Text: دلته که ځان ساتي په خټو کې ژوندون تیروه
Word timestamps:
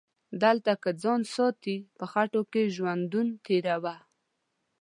دلته 0.43 0.71
که 0.83 0.89
ځان 1.03 1.21
ساتي 1.35 1.75
په 1.97 2.05
خټو 2.11 2.41
کې 2.51 2.63
ژوندون 2.75 3.27
تیروه 3.45 3.95